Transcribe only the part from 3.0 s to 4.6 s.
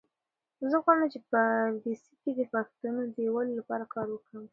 د یووالي لپاره کار وکړم.